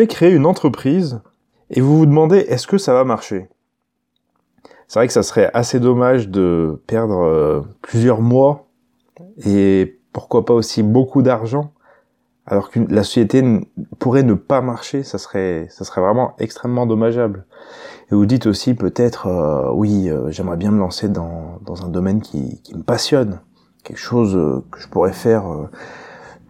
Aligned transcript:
voulez 0.00 0.06
créer 0.06 0.30
une 0.30 0.46
entreprise 0.46 1.20
et 1.68 1.82
vous 1.82 1.98
vous 1.98 2.06
demandez 2.06 2.38
est-ce 2.38 2.66
que 2.66 2.78
ça 2.78 2.94
va 2.94 3.04
marcher? 3.04 3.50
C'est 4.88 4.98
vrai 4.98 5.06
que 5.06 5.12
ça 5.12 5.22
serait 5.22 5.50
assez 5.52 5.78
dommage 5.78 6.30
de 6.30 6.80
perdre 6.86 7.22
euh, 7.22 7.60
plusieurs 7.82 8.22
mois 8.22 8.66
et 9.44 10.00
pourquoi 10.14 10.46
pas 10.46 10.54
aussi 10.54 10.82
beaucoup 10.82 11.20
d'argent 11.20 11.72
alors 12.46 12.70
que 12.70 12.80
la 12.88 13.04
société 13.04 13.44
pourrait 13.98 14.22
ne 14.22 14.32
pas 14.32 14.62
marcher, 14.62 15.02
ça 15.02 15.18
serait, 15.18 15.66
ça 15.68 15.84
serait 15.84 16.00
vraiment 16.00 16.32
extrêmement 16.38 16.86
dommageable. 16.86 17.44
Et 18.10 18.14
vous 18.14 18.24
dites 18.24 18.46
aussi 18.46 18.72
peut-être, 18.72 19.26
euh, 19.26 19.70
oui, 19.72 20.08
euh, 20.08 20.30
j'aimerais 20.30 20.56
bien 20.56 20.70
me 20.70 20.80
lancer 20.80 21.10
dans, 21.10 21.58
dans 21.64 21.84
un 21.84 21.88
domaine 21.88 22.22
qui, 22.22 22.60
qui 22.62 22.74
me 22.74 22.82
passionne, 22.82 23.40
quelque 23.84 24.00
chose 24.00 24.32
que 24.70 24.80
je 24.80 24.88
pourrais 24.88 25.12
faire 25.12 25.44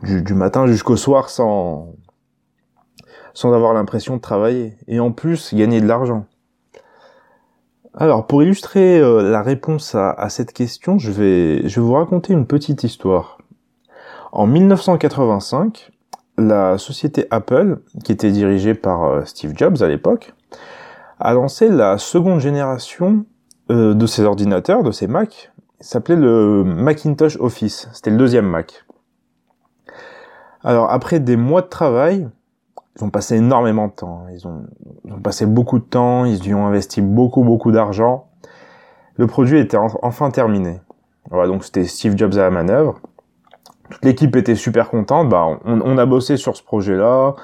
du, 0.02 0.34
matin 0.34 0.66
jusqu'au 0.66 0.96
soir 0.96 1.28
sans, 1.28 1.94
sans 3.34 3.52
avoir 3.52 3.74
l'impression 3.74 4.16
de 4.16 4.20
travailler, 4.20 4.76
et 4.88 5.00
en 5.00 5.12
plus 5.12 5.54
gagner 5.54 5.80
de 5.80 5.86
l'argent. 5.86 6.26
Alors, 7.94 8.26
pour 8.26 8.42
illustrer 8.42 9.00
la 9.00 9.42
réponse 9.42 9.96
à, 9.96 10.28
cette 10.28 10.52
question, 10.52 10.98
je 10.98 11.10
vais, 11.10 11.68
je 11.68 11.80
vais 11.80 11.86
vous 11.86 11.94
raconter 11.94 12.32
une 12.32 12.46
petite 12.46 12.84
histoire. 12.84 13.38
En 14.32 14.46
1985, 14.46 15.90
la 16.38 16.78
société 16.78 17.26
Apple, 17.30 17.80
qui 18.04 18.12
était 18.12 18.30
dirigée 18.30 18.74
par 18.74 19.04
euh, 19.04 19.24
Steve 19.24 19.52
Jobs 19.56 19.82
à 19.82 19.88
l'époque, 19.88 20.34
a 21.18 21.34
lancé 21.34 21.68
la 21.68 21.98
seconde 21.98 22.40
génération 22.40 23.26
euh, 23.70 23.94
de 23.94 24.06
ses 24.06 24.22
ordinateurs, 24.24 24.82
de 24.82 24.90
ses 24.90 25.06
Mac, 25.06 25.52
s'appelait 25.80 26.16
le 26.16 26.64
Macintosh 26.64 27.36
Office. 27.40 27.88
C'était 27.92 28.10
le 28.10 28.16
deuxième 28.16 28.46
Mac. 28.46 28.84
Alors 30.62 30.90
après 30.90 31.20
des 31.20 31.36
mois 31.36 31.62
de 31.62 31.68
travail, 31.68 32.28
ils 32.96 33.04
ont 33.04 33.10
passé 33.10 33.36
énormément 33.36 33.88
de 33.88 33.92
temps. 33.92 34.26
Ils 34.32 34.46
ont, 34.46 34.64
ils 35.04 35.12
ont 35.12 35.20
passé 35.20 35.46
beaucoup 35.46 35.78
de 35.78 35.84
temps, 35.84 36.24
ils 36.24 36.46
y 36.46 36.54
ont 36.54 36.66
investi 36.66 37.02
beaucoup 37.02 37.44
beaucoup 37.44 37.72
d'argent. 37.72 38.28
Le 39.16 39.26
produit 39.26 39.58
était 39.58 39.76
enfin 39.76 40.30
terminé. 40.30 40.80
Voilà, 41.30 41.46
donc 41.46 41.64
c'était 41.64 41.84
Steve 41.84 42.16
Jobs 42.16 42.34
à 42.34 42.42
la 42.42 42.50
manœuvre 42.50 43.00
toute 43.90 44.04
l'équipe 44.04 44.34
était 44.36 44.54
super 44.54 44.88
contente. 44.88 45.28
Bah, 45.28 45.58
on, 45.64 45.98
a 45.98 46.06
bossé 46.06 46.36
sur 46.36 46.56
ce 46.56 46.62
projet-là, 46.62 47.34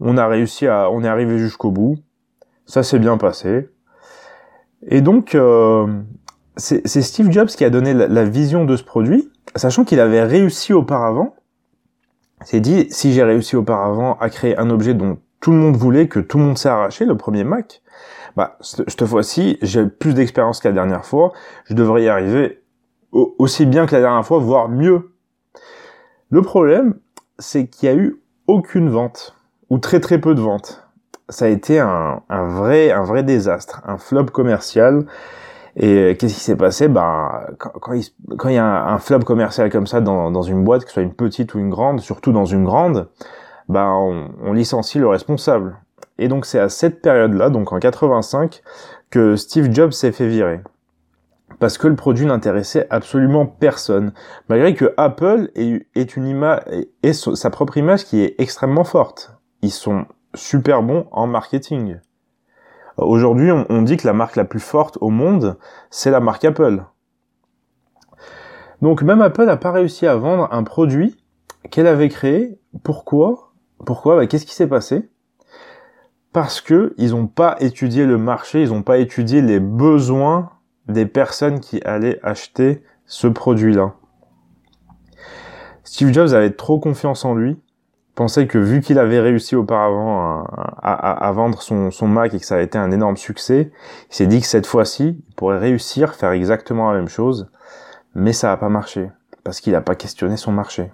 on 0.00 0.16
a 0.18 0.26
réussi 0.26 0.66
à, 0.66 0.90
on 0.90 1.02
est 1.02 1.08
arrivé 1.08 1.38
jusqu'au 1.38 1.70
bout. 1.70 1.96
Ça 2.66 2.82
s'est 2.82 2.98
bien 2.98 3.16
passé. 3.16 3.68
Et 4.86 5.00
donc, 5.00 5.34
euh, 5.34 5.86
c'est 6.56 6.86
Steve 6.86 7.30
Jobs 7.30 7.48
qui 7.48 7.64
a 7.64 7.70
donné 7.70 7.94
la, 7.94 8.24
vision 8.24 8.64
de 8.64 8.76
ce 8.76 8.82
produit, 8.82 9.30
sachant 9.56 9.84
qu'il 9.84 10.00
avait 10.00 10.24
réussi 10.24 10.72
auparavant. 10.72 11.34
C'est 12.44 12.60
dit, 12.60 12.86
si 12.90 13.12
j'ai 13.12 13.22
réussi 13.22 13.56
auparavant 13.56 14.16
à 14.20 14.30
créer 14.30 14.56
un 14.58 14.70
objet 14.70 14.94
dont 14.94 15.18
tout 15.40 15.50
le 15.50 15.58
monde 15.58 15.76
voulait, 15.76 16.08
que 16.08 16.20
tout 16.20 16.38
le 16.38 16.44
monde 16.44 16.58
s'est 16.58 16.68
arraché, 16.68 17.04
le 17.04 17.16
premier 17.16 17.44
Mac, 17.44 17.82
bah, 18.36 18.56
cette 18.60 19.04
fois-ci, 19.04 19.58
j'ai 19.60 19.86
plus 19.86 20.14
d'expérience 20.14 20.60
que 20.60 20.68
la 20.68 20.74
dernière 20.74 21.04
fois, 21.04 21.32
je 21.66 21.74
devrais 21.74 22.04
y 22.04 22.08
arriver 22.08 22.62
aussi 23.12 23.66
bien 23.66 23.86
que 23.86 23.94
la 23.94 24.00
dernière 24.00 24.24
fois, 24.24 24.38
voire 24.38 24.68
mieux 24.68 25.12
le 26.30 26.40
problème, 26.40 26.94
c'est 27.38 27.66
qu'il 27.66 27.88
y 27.88 27.92
a 27.92 27.94
eu 27.94 28.22
aucune 28.46 28.88
vente, 28.88 29.36
ou 29.68 29.78
très 29.78 30.00
très 30.00 30.18
peu 30.18 30.34
de 30.34 30.40
ventes. 30.40 30.88
Ça 31.28 31.44
a 31.44 31.48
été 31.48 31.78
un, 31.78 32.22
vrai, 32.28 32.90
un 32.90 33.04
vrai 33.04 33.22
désastre, 33.22 33.82
un 33.84 33.98
flop 33.98 34.26
commercial. 34.26 35.06
Et 35.76 36.16
qu'est-ce 36.18 36.34
qui 36.34 36.40
s'est 36.40 36.56
passé? 36.56 36.88
Ben, 36.88 37.46
quand, 37.58 37.92
il, 37.92 38.52
y 38.52 38.58
a 38.58 38.86
un, 38.86 38.98
flop 38.98 39.20
commercial 39.20 39.70
comme 39.70 39.86
ça 39.86 40.00
dans, 40.00 40.42
une 40.42 40.64
boîte, 40.64 40.82
que 40.82 40.88
ce 40.88 40.94
soit 40.94 41.02
une 41.02 41.14
petite 41.14 41.54
ou 41.54 41.58
une 41.58 41.70
grande, 41.70 42.00
surtout 42.00 42.32
dans 42.32 42.44
une 42.44 42.64
grande, 42.64 43.08
ben 43.68 43.88
on, 44.42 44.52
licencie 44.52 44.98
le 44.98 45.08
responsable. 45.08 45.76
Et 46.18 46.28
donc 46.28 46.44
c'est 46.44 46.58
à 46.58 46.68
cette 46.68 47.00
période-là, 47.00 47.48
donc 47.48 47.72
en 47.72 47.78
85, 47.78 48.62
que 49.10 49.36
Steve 49.36 49.72
Jobs 49.72 49.92
s'est 49.92 50.12
fait 50.12 50.28
virer 50.28 50.60
parce 51.58 51.78
que 51.78 51.86
le 51.86 51.94
produit 51.94 52.26
n'intéressait 52.26 52.88
absolument 52.90 53.46
personne. 53.46 54.12
Malgré 54.48 54.74
que 54.74 54.92
Apple 54.96 55.48
ait, 55.54 56.02
une 56.02 56.26
image, 56.26 56.60
et 57.04 57.12
sa 57.12 57.50
propre 57.50 57.76
image 57.76 58.04
qui 58.04 58.20
est 58.20 58.34
extrêmement 58.38 58.82
forte. 58.82 59.32
Ils 59.62 59.70
sont 59.70 60.06
super 60.34 60.82
bons 60.82 61.06
en 61.12 61.28
marketing. 61.28 61.98
Aujourd'hui, 62.96 63.50
on, 63.50 63.82
dit 63.82 63.96
que 63.96 64.06
la 64.06 64.12
marque 64.12 64.36
la 64.36 64.44
plus 64.44 64.60
forte 64.60 64.98
au 65.00 65.10
monde, 65.10 65.56
c'est 65.90 66.10
la 66.10 66.20
marque 66.20 66.44
Apple. 66.44 66.84
Donc 68.82 69.02
même 69.02 69.22
Apple 69.22 69.44
n'a 69.44 69.56
pas 69.56 69.72
réussi 69.72 70.06
à 70.06 70.16
vendre 70.16 70.48
un 70.52 70.62
produit 70.62 71.16
qu'elle 71.70 71.86
avait 71.86 72.08
créé. 72.08 72.58
Pourquoi? 72.82 73.52
Pourquoi? 73.84 74.16
Bah, 74.16 74.26
Qu'est-ce 74.26 74.46
qui 74.46 74.54
s'est 74.54 74.66
passé? 74.66 75.10
Parce 76.32 76.60
que 76.60 76.94
ils 76.98 77.10
n'ont 77.10 77.26
pas 77.26 77.56
étudié 77.60 78.06
le 78.06 78.18
marché, 78.18 78.62
ils 78.62 78.70
n'ont 78.70 78.82
pas 78.82 78.98
étudié 78.98 79.42
les 79.42 79.60
besoins 79.60 80.50
des 80.88 81.06
personnes 81.06 81.60
qui 81.60 81.82
allaient 81.84 82.18
acheter 82.22 82.82
ce 83.06 83.26
produit-là. 83.26 83.94
Steve 85.84 86.12
Jobs 86.12 86.32
avait 86.32 86.52
trop 86.52 86.78
confiance 86.78 87.24
en 87.24 87.34
lui, 87.34 87.60
pensait 88.14 88.46
que 88.46 88.58
vu 88.58 88.80
qu'il 88.80 88.98
avait 88.98 89.20
réussi 89.20 89.56
auparavant 89.56 90.44
à, 90.82 91.32
vendre 91.32 91.62
son, 91.62 92.08
Mac 92.08 92.34
et 92.34 92.40
que 92.40 92.46
ça 92.46 92.56
a 92.56 92.60
été 92.60 92.78
un 92.78 92.90
énorme 92.90 93.16
succès, 93.16 93.70
il 94.10 94.14
s'est 94.14 94.26
dit 94.26 94.40
que 94.40 94.46
cette 94.46 94.66
fois-ci, 94.66 95.22
il 95.28 95.34
pourrait 95.34 95.58
réussir, 95.58 96.14
faire 96.14 96.32
exactement 96.32 96.90
la 96.90 96.98
même 96.98 97.08
chose, 97.08 97.50
mais 98.14 98.32
ça 98.32 98.48
n'a 98.48 98.56
pas 98.56 98.68
marché, 98.68 99.10
parce 99.44 99.60
qu'il 99.60 99.72
n'a 99.72 99.80
pas 99.80 99.94
questionné 99.94 100.36
son 100.36 100.52
marché. 100.52 100.92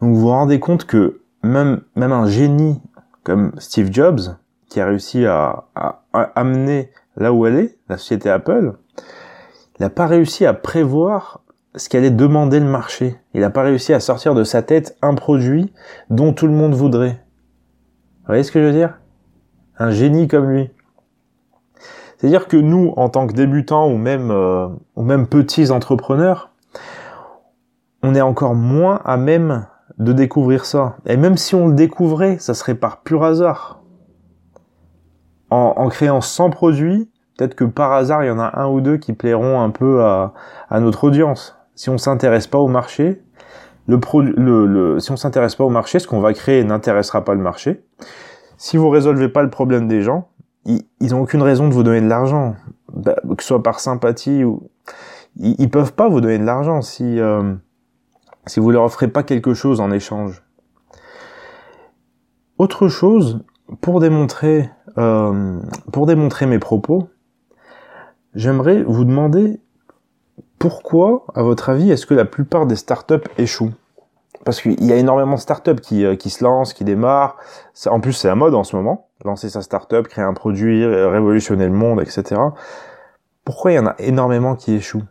Donc 0.00 0.14
vous 0.14 0.20
vous 0.20 0.28
rendez 0.28 0.58
compte 0.58 0.84
que 0.84 1.20
même, 1.42 1.82
même 1.94 2.12
un 2.12 2.26
génie 2.26 2.80
comme 3.24 3.52
Steve 3.58 3.92
Jobs, 3.92 4.20
qui 4.68 4.80
a 4.80 4.86
réussi 4.86 5.26
à, 5.26 5.64
à 5.74 6.02
amener 6.34 6.90
là 7.16 7.32
où 7.32 7.46
elle 7.46 7.56
est, 7.56 7.78
la 7.88 7.98
société 7.98 8.30
Apple, 8.30 8.72
il 9.78 9.82
n'a 9.82 9.90
pas 9.90 10.06
réussi 10.06 10.46
à 10.46 10.54
prévoir 10.54 11.40
ce 11.74 11.88
qu'allait 11.88 12.10
demander 12.10 12.60
le 12.60 12.66
marché. 12.66 13.16
Il 13.34 13.40
n'a 13.40 13.50
pas 13.50 13.62
réussi 13.62 13.92
à 13.92 14.00
sortir 14.00 14.34
de 14.34 14.44
sa 14.44 14.62
tête 14.62 14.96
un 15.02 15.14
produit 15.14 15.72
dont 16.10 16.32
tout 16.32 16.46
le 16.46 16.52
monde 16.52 16.74
voudrait. 16.74 17.22
Vous 18.20 18.26
voyez 18.28 18.42
ce 18.42 18.52
que 18.52 18.60
je 18.60 18.66
veux 18.66 18.72
dire? 18.72 18.98
Un 19.78 19.90
génie 19.90 20.28
comme 20.28 20.50
lui. 20.50 20.70
C'est-à-dire 22.16 22.46
que 22.46 22.56
nous, 22.56 22.92
en 22.96 23.08
tant 23.08 23.26
que 23.26 23.32
débutants 23.32 23.88
ou 23.88 23.96
même, 23.96 24.30
euh, 24.30 24.68
ou 24.94 25.02
même 25.02 25.26
petits 25.26 25.70
entrepreneurs, 25.70 26.50
on 28.02 28.14
est 28.14 28.20
encore 28.20 28.54
moins 28.54 29.00
à 29.04 29.16
même 29.16 29.66
de 29.98 30.12
découvrir 30.12 30.64
ça. 30.64 30.96
Et 31.06 31.16
même 31.16 31.36
si 31.36 31.54
on 31.54 31.68
le 31.68 31.74
découvrait, 31.74 32.38
ça 32.38 32.54
serait 32.54 32.74
par 32.74 33.02
pur 33.02 33.24
hasard. 33.24 33.82
En, 35.50 35.74
en 35.76 35.88
créant 35.88 36.20
100 36.20 36.50
produits, 36.50 37.10
peut-être 37.36 37.54
que 37.54 37.64
par 37.64 37.92
hasard, 37.92 38.24
il 38.24 38.28
y 38.28 38.30
en 38.30 38.38
a 38.38 38.60
un 38.60 38.68
ou 38.68 38.80
deux 38.80 38.96
qui 38.96 39.12
plairont 39.12 39.60
un 39.60 39.70
peu 39.70 40.04
à, 40.04 40.32
notre 40.80 41.04
audience. 41.04 41.56
Si 41.74 41.90
on 41.90 41.98
s'intéresse 41.98 42.46
pas 42.46 42.58
au 42.58 42.68
marché, 42.68 43.22
le, 43.86 43.98
le, 44.66 45.00
si 45.00 45.10
on 45.10 45.16
s'intéresse 45.16 45.54
pas 45.54 45.64
au 45.64 45.70
marché, 45.70 45.98
ce 45.98 46.06
qu'on 46.06 46.20
va 46.20 46.32
créer 46.32 46.64
n'intéressera 46.64 47.24
pas 47.24 47.34
le 47.34 47.40
marché. 47.40 47.84
Si 48.56 48.76
vous 48.76 48.90
résolvez 48.90 49.28
pas 49.28 49.42
le 49.42 49.50
problème 49.50 49.88
des 49.88 50.02
gens, 50.02 50.28
ils, 50.64 50.82
ils 51.00 51.14
ont 51.14 51.22
aucune 51.22 51.42
raison 51.42 51.68
de 51.68 51.74
vous 51.74 51.82
donner 51.82 52.00
de 52.00 52.08
l'argent, 52.08 52.54
bah, 52.92 53.16
que 53.36 53.42
ce 53.42 53.48
soit 53.48 53.62
par 53.62 53.80
sympathie 53.80 54.44
ou 54.44 54.70
ils, 55.36 55.56
ils 55.58 55.70
peuvent 55.70 55.94
pas 55.94 56.08
vous 56.08 56.20
donner 56.20 56.38
de 56.38 56.44
l'argent 56.44 56.82
si 56.82 57.18
euh, 57.18 57.54
si 58.46 58.60
vous 58.60 58.70
leur 58.70 58.84
offrez 58.84 59.08
pas 59.08 59.22
quelque 59.22 59.54
chose 59.54 59.80
en 59.80 59.90
échange. 59.90 60.42
Autre 62.58 62.88
chose 62.88 63.44
pour 63.80 64.00
démontrer 64.00 64.70
euh, 64.98 65.58
pour 65.92 66.06
démontrer 66.06 66.46
mes 66.46 66.58
propos, 66.58 67.08
j'aimerais 68.34 68.82
vous 68.82 69.04
demander 69.04 69.60
pourquoi, 70.62 71.24
à 71.34 71.42
votre 71.42 71.70
avis, 71.70 71.90
est-ce 71.90 72.06
que 72.06 72.14
la 72.14 72.24
plupart 72.24 72.66
des 72.66 72.76
startups 72.76 73.28
échouent? 73.36 73.72
Parce 74.44 74.60
qu'il 74.60 74.84
y 74.84 74.92
a 74.92 74.96
énormément 74.96 75.34
de 75.34 75.40
startups 75.40 75.80
qui, 75.80 76.04
euh, 76.04 76.14
qui 76.14 76.30
se 76.30 76.44
lancent, 76.44 76.72
qui 76.72 76.84
démarrent. 76.84 77.36
En 77.86 77.98
plus, 77.98 78.12
c'est 78.12 78.28
la 78.28 78.36
mode 78.36 78.54
en 78.54 78.62
ce 78.62 78.76
moment. 78.76 79.08
Lancer 79.24 79.48
sa 79.48 79.62
startup, 79.62 80.06
créer 80.06 80.24
un 80.24 80.34
produit, 80.34 80.86
révolutionner 80.86 81.66
le 81.66 81.72
monde, 81.72 82.00
etc. 82.00 82.40
Pourquoi 83.44 83.72
il 83.72 83.74
y 83.74 83.78
en 83.80 83.86
a 83.86 83.96
énormément 83.98 84.54
qui 84.54 84.74
échouent? 84.74 85.02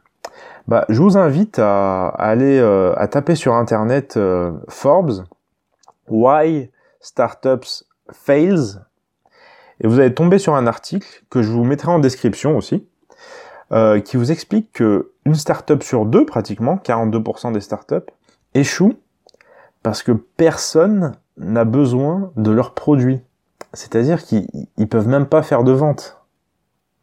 Bah, 0.69 0.85
je 0.87 1.01
vous 1.01 1.17
invite 1.17 1.59
à, 1.59 2.07
aller 2.07 2.57
euh, 2.57 2.93
à 2.95 3.09
taper 3.09 3.35
sur 3.35 3.53
internet 3.53 4.15
euh, 4.15 4.53
Forbes 4.69 5.25
Why 6.07 6.71
Startups 7.01 7.83
Fails 8.13 8.79
et 9.81 9.87
vous 9.87 9.99
allez 9.99 10.13
tomber 10.13 10.39
sur 10.39 10.55
un 10.55 10.65
article 10.65 11.25
que 11.29 11.41
je 11.41 11.51
vous 11.51 11.65
mettrai 11.65 11.91
en 11.91 11.99
description 11.99 12.55
aussi 12.55 12.87
qui 14.03 14.17
vous 14.17 14.33
explique 14.33 14.73
que 14.73 15.10
une 15.25 15.35
startup 15.35 15.83
sur 15.83 16.05
deux, 16.05 16.25
pratiquement, 16.25 16.77
42% 16.77 17.53
des 17.53 17.61
startups, 17.61 18.09
échouent 18.53 18.95
parce 19.83 20.03
que 20.03 20.11
personne 20.11 21.13
n'a 21.37 21.65
besoin 21.65 22.31
de 22.35 22.51
leurs 22.51 22.73
produits. 22.73 23.21
C'est-à-dire 23.73 24.23
qu'ils 24.23 24.87
peuvent 24.89 25.07
même 25.07 25.25
pas 25.25 25.43
faire 25.43 25.63
de 25.63 25.71
vente. 25.71 26.21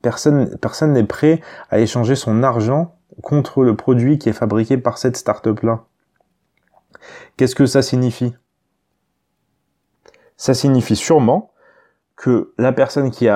Personne, 0.03 0.93
n'est 0.93 1.05
prêt 1.05 1.41
à 1.71 1.79
échanger 1.79 2.15
son 2.15 2.43
argent 2.43 2.97
contre 3.23 3.63
le 3.65 3.75
produit 3.75 4.19
qui 4.19 4.29
est 4.29 4.35
fabriqué 4.35 4.79
par 4.79 4.99
cette 4.99 5.17
startup-là. 5.17 5.85
Qu'est-ce 7.37 7.55
que 7.55 7.67
ça 7.67 7.83
signifie? 7.83 8.35
Ça 10.37 10.55
signifie 10.55 10.95
sûrement 10.95 11.53
que 12.17 12.53
la 12.59 12.73
personne 12.73 13.11
qui 13.11 13.27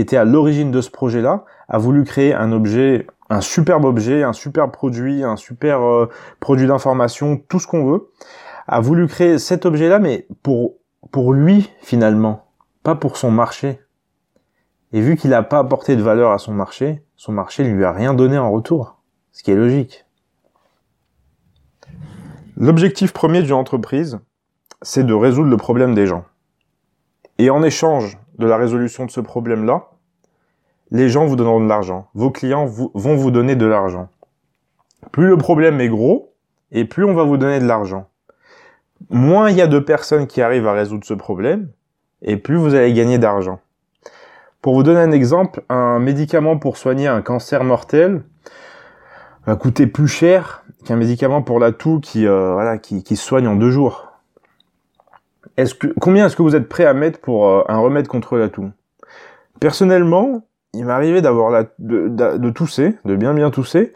était 0.00 0.16
à 0.16 0.24
l'origine 0.24 0.70
de 0.70 0.80
ce 0.80 0.90
projet-là 0.90 1.44
a 1.68 1.78
voulu 1.78 2.04
créer 2.04 2.32
un 2.32 2.52
objet, 2.52 3.06
un 3.30 3.40
superbe 3.40 3.84
objet, 3.84 4.22
un 4.22 4.32
superbe 4.32 4.70
produit, 4.70 5.22
un 5.22 5.36
super 5.36 5.82
euh, 5.82 6.08
produit 6.40 6.66
d'information, 6.66 7.36
tout 7.48 7.60
ce 7.60 7.66
qu'on 7.66 7.84
veut, 7.84 8.10
a 8.66 8.80
voulu 8.80 9.06
créer 9.06 9.38
cet 9.38 9.66
objet-là, 9.66 9.98
mais 9.98 10.26
pour 10.42 10.76
pour 11.10 11.32
lui 11.32 11.70
finalement, 11.80 12.48
pas 12.82 12.94
pour 12.94 13.16
son 13.16 13.30
marché. 13.30 13.80
Et 14.92 15.00
vu 15.00 15.16
qu'il 15.16 15.30
n'a 15.30 15.42
pas 15.42 15.58
apporté 15.58 15.96
de 15.96 16.02
valeur 16.02 16.32
à 16.32 16.38
son 16.38 16.52
marché, 16.52 17.04
son 17.16 17.32
marché 17.32 17.64
ne 17.64 17.74
lui 17.74 17.84
a 17.84 17.92
rien 17.92 18.14
donné 18.14 18.38
en 18.38 18.50
retour, 18.50 19.00
ce 19.32 19.42
qui 19.42 19.50
est 19.50 19.56
logique. 19.56 20.06
L'objectif 22.56 23.12
premier 23.12 23.42
d'une 23.42 23.52
entreprise, 23.52 24.18
c'est 24.82 25.04
de 25.04 25.14
résoudre 25.14 25.50
le 25.50 25.56
problème 25.56 25.94
des 25.94 26.06
gens. 26.06 26.24
Et 27.38 27.50
en 27.50 27.62
échange 27.62 28.18
de 28.38 28.46
la 28.46 28.56
résolution 28.56 29.04
de 29.06 29.10
ce 29.10 29.20
problème-là, 29.20 29.87
les 30.90 31.08
gens 31.08 31.26
vous 31.26 31.36
donneront 31.36 31.60
de 31.60 31.68
l'argent. 31.68 32.08
Vos 32.14 32.30
clients 32.30 32.66
vont 32.66 33.16
vous 33.16 33.30
donner 33.30 33.56
de 33.56 33.66
l'argent. 33.66 34.08
Plus 35.12 35.28
le 35.28 35.36
problème 35.36 35.80
est 35.80 35.88
gros, 35.88 36.34
et 36.72 36.84
plus 36.84 37.04
on 37.04 37.14
va 37.14 37.24
vous 37.24 37.36
donner 37.36 37.60
de 37.60 37.66
l'argent. 37.66 38.08
Moins 39.10 39.50
il 39.50 39.56
y 39.56 39.62
a 39.62 39.66
de 39.66 39.78
personnes 39.78 40.26
qui 40.26 40.42
arrivent 40.42 40.66
à 40.66 40.72
résoudre 40.72 41.04
ce 41.04 41.14
problème, 41.14 41.70
et 42.22 42.36
plus 42.36 42.56
vous 42.56 42.74
allez 42.74 42.92
gagner 42.92 43.18
d'argent. 43.18 43.60
Pour 44.60 44.74
vous 44.74 44.82
donner 44.82 45.00
un 45.00 45.12
exemple, 45.12 45.62
un 45.68 45.98
médicament 45.98 46.58
pour 46.58 46.76
soigner 46.76 47.06
un 47.06 47.22
cancer 47.22 47.62
mortel 47.62 48.24
va 49.46 49.56
coûter 49.56 49.86
plus 49.86 50.08
cher 50.08 50.64
qu'un 50.84 50.96
médicament 50.96 51.42
pour 51.42 51.60
la 51.60 51.72
toux 51.72 52.00
qui, 52.00 52.26
euh, 52.26 52.52
voilà, 52.52 52.76
qui, 52.76 53.02
qui 53.02 53.16
soigne 53.16 53.46
en 53.46 53.56
deux 53.56 53.70
jours. 53.70 54.12
Est-ce 55.56 55.74
que, 55.74 55.86
combien 56.00 56.26
est-ce 56.26 56.36
que 56.36 56.42
vous 56.42 56.56
êtes 56.56 56.68
prêt 56.68 56.84
à 56.84 56.92
mettre 56.92 57.20
pour 57.20 57.48
euh, 57.48 57.62
un 57.68 57.78
remède 57.78 58.08
contre 58.08 58.36
la 58.36 58.48
toux? 58.48 58.70
Personnellement, 59.60 60.42
il 60.74 60.88
arrivé 60.90 61.22
d'avoir 61.22 61.50
la, 61.50 61.64
de, 61.78 62.08
de, 62.08 62.50
tousser, 62.50 62.96
de 63.04 63.16
bien 63.16 63.34
bien 63.34 63.50
tousser, 63.50 63.92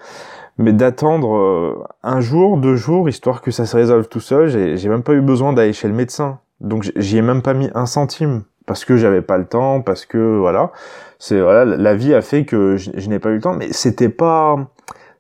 mais 0.59 0.73
d'attendre 0.73 1.37
euh, 1.37 1.85
un 2.03 2.21
jour, 2.21 2.57
deux 2.57 2.77
jours, 2.77 3.09
histoire 3.09 3.43
que 3.43 3.51
ça 3.51 3.67
se 3.67 3.77
résolve 3.77 4.09
tout 4.09 4.21
seul. 4.21 4.77
J'ai 4.77 4.89
même 4.89 5.03
pas 5.03 5.13
eu 5.13 5.21
besoin 5.21 5.53
d'aller 5.53 5.73
chez 5.73 5.89
le 5.89 5.95
médecin, 5.95 6.41
donc 6.61 6.91
j'y 6.97 7.19
ai 7.19 7.23
même 7.23 7.43
pas 7.43 7.55
mis 7.55 7.71
un 7.75 7.87
centime 7.87 8.45
parce 8.67 8.85
que 8.85 8.97
j'avais 8.97 9.23
pas 9.23 9.39
le 9.39 9.47
temps, 9.47 9.81
parce 9.83 10.07
que 10.07 10.39
voilà, 10.39 10.73
c'est 11.19 11.41
voilà, 11.41 11.65
la 11.65 11.95
vie 11.95 12.15
a 12.15 12.23
fait 12.23 12.45
que 12.45 12.77
je, 12.77 12.91
je 12.95 13.09
n'ai 13.09 13.19
pas 13.19 13.31
eu 13.31 13.35
le 13.35 13.41
temps, 13.41 13.55
mais 13.55 13.73
c'était 13.73 14.09
pas, 14.09 14.57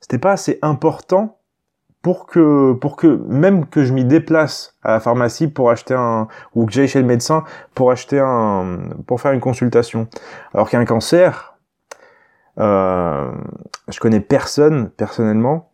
c'était 0.00 0.18
pas 0.18 0.32
assez 0.32 0.58
important 0.62 1.38
pour 2.02 2.26
que 2.26 2.72
pour 2.72 2.96
que 2.96 3.06
même 3.28 3.66
que 3.66 3.84
je 3.84 3.92
m'y 3.92 4.04
déplace 4.04 4.76
à 4.82 4.92
la 4.92 5.00
pharmacie 5.00 5.48
pour 5.48 5.70
acheter 5.70 5.94
un 5.94 6.28
ou 6.54 6.66
que 6.66 6.72
j'aille 6.72 6.88
chez 6.88 7.00
le 7.00 7.06
médecin 7.06 7.44
pour 7.74 7.90
acheter 7.90 8.18
un 8.20 8.78
pour 9.06 9.20
faire 9.20 9.32
une 9.32 9.40
consultation. 9.40 10.08
Alors 10.52 10.68
qu'un 10.68 10.84
cancer, 10.84 11.56
euh, 12.58 13.30
je 13.88 14.00
connais 14.00 14.20
personne 14.20 14.90
personnellement 14.90 15.70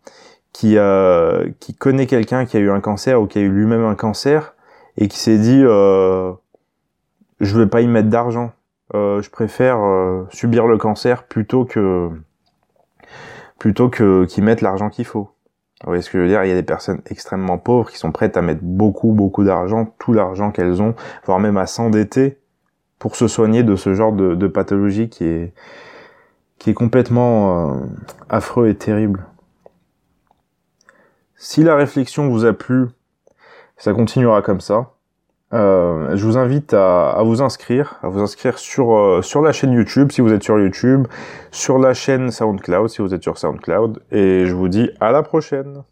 qui 0.52 0.76
euh, 0.76 1.50
qui 1.60 1.75
connaît 1.75 2.06
quelqu'un 2.06 2.44
qui 2.44 2.56
a 2.58 2.60
eu 2.60 2.70
un 2.70 2.81
cancer 2.81 3.20
ou 3.20 3.26
qui 3.26 3.38
a 3.38 3.42
eu 3.42 3.48
lui-même 3.48 3.84
un 3.84 3.94
cancer 3.94 4.54
et 4.98 5.08
qui 5.08 5.19
s'est 5.19 5.38
dit 5.38 5.62
euh, 5.64 6.32
je 7.40 7.58
vais 7.58 7.66
pas 7.66 7.81
y 7.81 7.86
mettre 7.86 8.08
d'argent. 8.08 8.52
Euh, 8.94 9.22
je 9.22 9.31
préfère 9.31 9.81
euh, 9.81 10.26
subir 10.31 10.66
le 10.66 10.78
cancer 10.78 11.24
plutôt 11.24 11.64
que 11.64 12.10
plutôt 13.58 13.88
que 13.88 14.24
qu'ils 14.24 14.44
mettent 14.44 14.62
l'argent 14.62 14.88
qu'il 14.88 15.04
faut. 15.04 15.31
Vous 15.82 15.90
voyez 15.90 16.02
ce 16.02 16.10
que 16.10 16.19
je 16.19 16.22
veux 16.25 16.28
dire? 16.28 16.42
Il 16.44 16.48
y 16.48 16.52
a 16.52 16.56
des 16.56 16.64
personnes 16.64 17.00
extrêmement 17.06 17.56
pauvres 17.56 17.90
qui 17.90 17.98
sont 17.98 18.10
prêtes 18.10 18.36
à 18.36 18.42
mettre 18.42 18.62
beaucoup, 18.62 19.12
beaucoup 19.12 19.44
d'argent, 19.44 19.94
tout 19.98 20.12
l'argent 20.12 20.50
qu'elles 20.50 20.82
ont, 20.82 20.94
voire 21.25 21.38
même 21.38 21.56
à 21.56 21.66
s'endetter 21.66 22.38
pour 22.98 23.14
se 23.14 23.28
soigner 23.28 23.62
de 23.62 23.76
ce 23.76 23.94
genre 23.94 24.12
de, 24.12 24.46
pathologie 24.48 25.08
qui 25.08 25.25
est, 25.25 25.54
qui 26.58 26.70
est 26.70 26.75
complètement 26.75 27.75
euh, 27.75 27.80
affreux 28.28 28.69
et 28.69 28.75
terrible. 28.75 29.25
Si 31.36 31.62
la 31.62 31.76
réflexion 31.76 32.28
vous 32.28 32.44
a 32.44 32.52
plu, 32.52 32.88
ça 33.76 33.92
continuera 33.92 34.42
comme 34.42 34.60
ça. 34.60 34.90
Euh, 35.54 36.14
je 36.14 36.24
vous 36.26 36.36
invite 36.36 36.74
à, 36.74 37.22
vous 37.24 37.40
inscrire, 37.40 37.98
à 38.02 38.08
vous 38.08 38.20
inscrire 38.20 38.58
sur 38.58 38.94
euh, 38.94 39.22
sur 39.22 39.40
la 39.40 39.52
chaîne 39.52 39.72
YouTube 39.72 40.12
si 40.12 40.20
vous 40.20 40.32
êtes 40.32 40.42
sur 40.42 40.58
YouTube, 40.58 41.06
sur 41.50 41.78
la 41.78 41.94
chaîne 41.94 42.30
SoundCloud 42.30 42.88
si 42.88 43.00
vous 43.00 43.14
êtes 43.14 43.22
sur 43.22 43.38
SoundCloud, 43.38 44.02
et 44.12 44.44
je 44.44 44.54
vous 44.54 44.68
dis 44.68 44.90
à 45.00 45.10
la 45.10 45.22
prochaine. 45.22 45.84